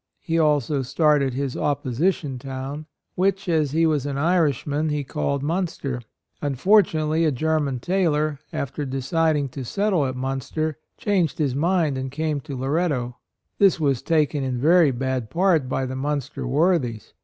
He 0.19 0.39
also 0.39 0.81
started 0.81 1.35
his 1.35 1.55
opposition 1.55 2.39
town, 2.39 2.87
which, 3.13 3.47
as 3.47 3.69
he 3.69 3.85
was 3.85 4.07
an 4.07 4.17
Irishman, 4.17 4.89
he 4.89 5.03
called 5.03 5.41
AND 5.43 5.49
MOTHER. 5.49 5.61
97 5.61 5.89
Minister. 5.91 6.09
Unfortunately, 6.41 7.25
a 7.25 7.31
Ger 7.31 7.59
man 7.59 7.79
tailor, 7.79 8.39
after 8.51 8.83
deciding 8.83 9.49
to 9.49 9.63
settle 9.63 10.07
at 10.07 10.17
Minister, 10.17 10.79
changed 10.97 11.37
his 11.37 11.53
mind 11.53 11.99
and 11.99 12.09
came 12.11 12.39
to 12.39 12.57
Loretto. 12.57 13.17
This 13.59 13.79
was 13.79 14.01
taken 14.01 14.43
in 14.43 14.57
very 14.59 14.89
bad 14.89 15.29
part 15.29 15.69
by 15.69 15.85
the 15.85 15.95
Munster 15.95 16.47
worthies. 16.47 17.13